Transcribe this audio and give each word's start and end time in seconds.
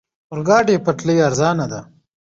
اورګاډي 0.31 0.75
پټلۍ 0.85 1.17
ارزانه 1.27 1.65
ده. 1.71 1.81